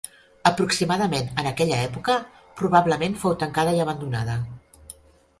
Aproximadament 0.51 1.27
en 1.41 1.49
aquella 1.49 1.77
època, 1.89 2.15
probablement 2.61 3.17
fou 3.25 3.35
tancada 3.43 3.75
i 3.81 3.83
abandonada. 3.85 4.39